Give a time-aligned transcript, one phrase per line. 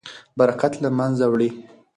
[0.39, 1.49] برکت له منځه وړي.